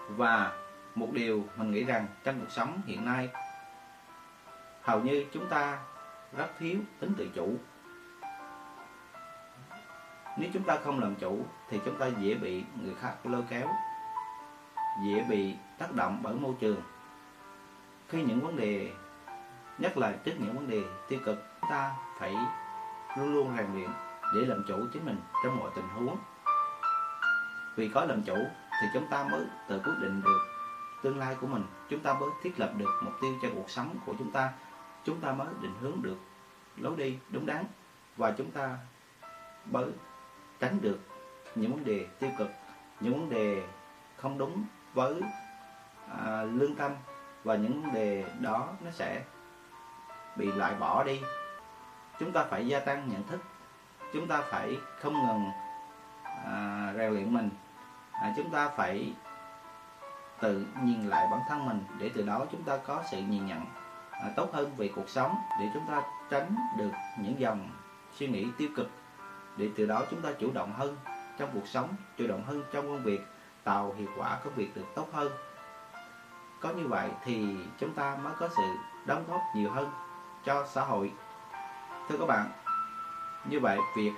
Và 0.09 0.53
một 0.95 1.09
điều 1.13 1.45
mình 1.57 1.71
nghĩ 1.71 1.85
rằng 1.85 2.07
trong 2.25 2.41
cuộc 2.41 2.51
sống 2.51 2.81
hiện 2.87 3.05
nay, 3.05 3.29
hầu 4.83 5.01
như 5.01 5.25
chúng 5.33 5.49
ta 5.49 5.79
rất 6.37 6.49
thiếu 6.59 6.79
tính 7.01 7.15
tự 7.17 7.29
chủ. 7.35 7.55
Nếu 10.39 10.51
chúng 10.55 10.63
ta 10.63 10.79
không 10.85 11.01
làm 11.01 11.15
chủ, 11.15 11.47
thì 11.71 11.81
chúng 11.85 11.99
ta 11.99 12.07
dễ 12.07 12.35
bị 12.35 12.65
người 12.83 12.95
khác 12.95 13.15
lôi 13.25 13.43
kéo, 13.51 13.69
dễ 15.05 15.25
bị 15.29 15.55
tác 15.79 15.95
động 15.95 16.19
bởi 16.23 16.35
môi 16.35 16.55
trường. 16.61 16.83
Khi 18.09 18.23
những 18.23 18.41
vấn 18.41 18.57
đề, 18.57 18.93
nhất 19.79 19.99
là 19.99 20.13
trước 20.25 20.33
những 20.39 20.57
vấn 20.57 20.71
đề 20.71 20.83
tiêu 21.09 21.21
cực, 21.25 21.45
chúng 21.61 21.71
ta 21.71 21.95
phải 22.19 22.37
luôn 23.19 23.35
luôn 23.35 23.55
rèn 23.57 23.67
luyện 23.75 23.91
để 24.35 24.41
làm 24.41 24.65
chủ 24.69 24.87
chính 24.93 25.05
mình 25.05 25.21
trong 25.45 25.59
mọi 25.59 25.71
tình 25.75 25.89
huống. 25.89 26.17
Vì 27.77 27.89
có 27.89 28.05
làm 28.05 28.23
chủ 28.23 28.37
thì 28.81 28.87
chúng 28.95 29.07
ta 29.11 29.25
mới 29.31 29.47
tự 29.69 29.81
quyết 29.85 29.95
định 30.01 30.23
được 30.25 30.39
tương 31.03 31.19
lai 31.19 31.37
của 31.41 31.47
mình. 31.47 31.65
Chúng 31.89 32.01
ta 32.01 32.15
mới 32.15 32.29
thiết 32.43 32.61
lập 32.61 32.73
được 32.77 33.01
mục 33.03 33.15
tiêu 33.21 33.35
cho 33.43 33.49
cuộc 33.55 33.71
sống 33.71 33.97
của 34.07 34.15
chúng 34.19 34.31
ta. 34.31 34.53
Chúng 35.05 35.21
ta 35.21 35.33
mới 35.33 35.49
định 35.61 35.75
hướng 35.81 36.03
được 36.03 36.17
lối 36.77 36.97
đi 36.97 37.19
đúng 37.31 37.47
đắn. 37.47 37.65
Và 38.17 38.31
chúng 38.31 38.51
ta 38.51 38.77
mới 39.71 39.87
tránh 40.61 40.79
được 40.81 40.99
những 41.55 41.73
vấn 41.73 41.85
đề 41.85 42.07
tiêu 42.21 42.31
cực 42.39 42.49
những 43.01 43.15
vấn 43.15 43.31
đề 43.31 43.63
không 44.17 44.39
đúng 44.39 44.65
với 44.95 45.21
à, 46.19 46.43
lương 46.43 46.75
tâm. 46.75 46.93
Và 47.45 47.57
những 47.57 47.83
vấn 47.83 47.95
đề 47.95 48.25
đó 48.41 48.69
nó 48.85 48.91
sẽ 48.91 49.23
bị 50.37 50.53
loại 50.53 50.75
bỏ 50.75 51.05
đi 51.05 51.21
chúng 52.19 52.33
ta 52.33 52.45
phải 52.45 52.67
gia 52.67 52.81
tăng 52.81 53.09
nhận 53.09 53.23
thức. 53.25 53.41
Chúng 54.13 54.29
ta 54.29 54.43
phải 54.51 54.79
không 55.01 55.27
ngừng 55.27 55.51
à, 56.45 56.93
rèn 56.97 57.13
luyện 57.13 57.35
mình. 57.35 57.51
À, 58.13 58.33
chúng 58.37 58.51
ta 58.51 58.69
phải 58.69 59.13
tự 60.41 60.67
nhìn 60.83 61.09
lại 61.09 61.29
bản 61.31 61.41
thân 61.49 61.67
mình 61.67 61.85
để 61.99 62.11
từ 62.15 62.23
đó 62.23 62.47
chúng 62.53 62.63
ta 62.63 62.77
có 62.77 63.03
sự 63.11 63.19
nhìn 63.19 63.47
nhận 63.47 63.67
à, 64.11 64.31
tốt 64.37 64.49
hơn 64.53 64.73
về 64.77 64.91
cuộc 64.97 65.09
sống 65.09 65.37
để 65.61 65.67
chúng 65.75 65.87
ta 65.89 66.03
tránh 66.31 66.57
được 66.77 66.91
những 67.19 67.41
dòng 67.41 67.69
suy 68.17 68.27
nghĩ 68.27 68.47
tiêu 68.59 68.69
cực 68.77 68.91
để 69.57 69.71
từ 69.77 69.87
đó 69.87 70.03
chúng 70.11 70.23
ta 70.23 70.29
chủ 70.39 70.51
động 70.53 70.73
hơn 70.73 70.97
trong 71.39 71.51
cuộc 71.55 71.67
sống 71.69 71.89
chủ 72.19 72.27
động 72.27 72.45
hơn 72.47 72.63
trong 72.73 72.87
công 72.87 73.03
việc 73.03 73.21
tạo 73.65 73.95
hiệu 73.99 74.09
quả 74.17 74.39
công 74.45 74.55
việc 74.55 74.77
được 74.77 74.87
tốt 74.95 75.07
hơn. 75.13 75.33
Có 76.61 76.69
như 76.69 76.89
vậy 76.89 77.11
thì 77.25 77.57
chúng 77.79 77.95
ta 77.95 78.17
mới 78.23 78.33
có 78.39 78.49
sự 78.57 78.75
đóng 79.07 79.25
góp 79.29 79.41
nhiều 79.55 79.71
hơn 79.71 79.91
cho 80.45 80.67
xã 80.67 80.85
hội 80.85 81.13
thưa 82.09 82.17
các 82.19 82.27
bạn 82.27 82.51
như 83.45 83.61
vậy 83.61 83.79
việc 83.97 84.13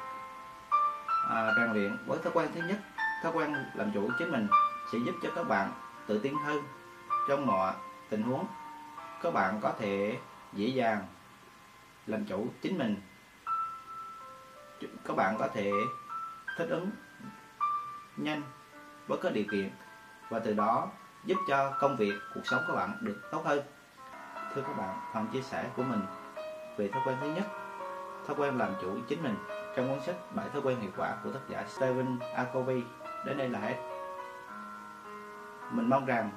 à, 1.29 1.53
rèn 1.57 1.73
luyện 1.73 1.97
với 2.07 2.19
thói 2.19 2.33
quen 2.33 2.49
thứ 2.55 2.61
nhất 2.69 2.79
thói 3.23 3.33
quen 3.33 3.55
làm 3.75 3.93
chủ 3.93 4.11
chính 4.19 4.31
mình 4.31 4.49
sẽ 4.93 4.99
giúp 4.99 5.15
cho 5.23 5.31
các 5.35 5.49
bạn 5.49 5.73
tự 6.07 6.19
tin 6.19 6.35
hơn 6.45 6.63
trong 7.29 7.47
mọi 7.47 7.73
tình 8.11 8.23
huống. 8.23 8.47
Các 9.23 9.35
bạn 9.35 9.59
có 9.63 9.73
thể 9.79 10.19
dễ 10.53 10.67
dàng 10.67 11.07
làm 12.07 12.25
chủ 12.25 12.47
chính 12.63 12.79
mình. 12.79 12.97
Các 15.05 15.17
bạn 15.17 15.37
có 15.39 15.49
thể 15.55 15.71
thích 16.57 16.69
ứng 16.71 16.91
nhanh 18.17 18.43
với 19.07 19.19
các 19.23 19.33
điều 19.33 19.45
kiện 19.51 19.71
và 20.29 20.39
từ 20.39 20.53
đó 20.53 20.89
giúp 21.25 21.39
cho 21.49 21.73
công 21.81 21.97
việc 21.97 22.15
cuộc 22.35 22.41
sống 22.45 22.65
của 22.69 22.75
bạn 22.75 22.99
được 23.01 23.21
tốt 23.33 23.43
hơn. 23.45 23.63
Thưa 24.55 24.63
các 24.63 24.77
bạn 24.77 25.01
phần 25.15 25.27
chia 25.33 25.43
sẻ 25.43 25.71
của 25.77 25.83
mình 25.83 26.01
về 26.77 26.89
thói 26.89 27.03
quen 27.07 27.17
thứ 27.21 27.35
nhất 27.35 27.60
thói 28.27 28.37
quen 28.37 28.59
làm 28.59 28.75
chủ 28.81 28.97
chính 29.09 29.23
mình 29.23 29.37
trong 29.77 29.89
cuốn 29.89 30.01
sách 30.01 30.17
bảy 30.35 30.49
thói 30.49 30.63
quen 30.63 30.81
hiệu 30.81 30.91
quả 30.97 31.17
của 31.25 31.31
tác 31.31 31.41
giả 31.49 31.65
Stephen 31.69 32.19
A. 32.35 32.45
Covey 32.45 32.83
đến 33.25 33.39
đây 33.39 33.49
là 33.49 33.59
hết 33.59 33.77
mình 35.71 35.89
mong 35.89 36.07
rằng 36.07 36.31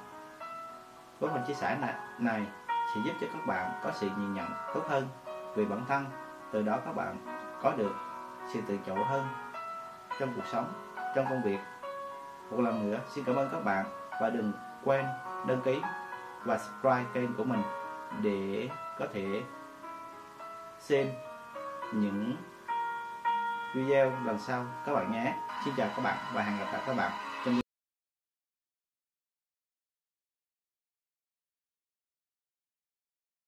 với 1.20 1.30
phần 1.30 1.42
chia 1.46 1.54
sẻ 1.54 1.78
này, 1.80 1.94
này 2.18 2.46
sẽ 2.94 3.00
giúp 3.04 3.12
cho 3.20 3.26
các 3.32 3.46
bạn 3.46 3.70
có 3.84 3.90
sự 3.94 4.08
nhìn 4.18 4.34
nhận 4.34 4.48
tốt 4.74 4.82
hơn 4.88 5.08
về 5.54 5.64
bản 5.64 5.84
thân 5.88 6.04
từ 6.52 6.62
đó 6.62 6.78
các 6.84 6.92
bạn 6.92 7.16
có 7.62 7.72
được 7.76 7.92
sự 8.52 8.60
tự 8.68 8.78
chủ 8.86 8.94
hơn 9.04 9.26
trong 10.20 10.32
cuộc 10.36 10.46
sống 10.52 10.72
trong 11.14 11.26
công 11.30 11.42
việc 11.42 11.58
một 12.50 12.60
lần 12.60 12.90
nữa 12.90 12.98
xin 13.08 13.24
cảm 13.24 13.36
ơn 13.36 13.48
các 13.52 13.64
bạn 13.64 13.86
và 14.20 14.30
đừng 14.30 14.52
quên 14.84 15.04
đăng 15.46 15.60
ký 15.64 15.80
và 16.44 16.58
subscribe 16.58 17.04
kênh 17.14 17.34
của 17.34 17.44
mình 17.44 17.62
để 18.22 18.68
có 18.98 19.06
thể 19.12 19.42
xem 20.78 21.06
những 21.94 22.36
video 23.74 24.12
lần 24.24 24.38
sau. 24.38 24.64
Các 24.86 24.92
bạn 24.92 25.12
nhé. 25.12 25.34
Xin 25.64 25.74
chào 25.76 25.88
các 25.96 26.02
bạn 26.02 26.16
và 26.32 26.42
hẹn 26.42 26.58
gặp 26.58 26.72
lại 26.72 26.82
các 26.86 26.96
bạn. 26.96 27.10